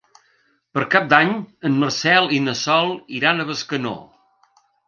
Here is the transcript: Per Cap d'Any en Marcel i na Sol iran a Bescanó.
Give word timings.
Per 0.77 0.85
Cap 0.95 1.05
d'Any 1.11 1.29
en 1.69 1.77
Marcel 1.85 2.31
i 2.39 2.41
na 2.49 2.57
Sol 2.65 2.93
iran 3.19 3.39
a 3.45 3.49
Bescanó. 3.51 3.97